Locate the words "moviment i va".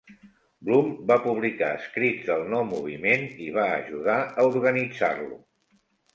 2.71-3.67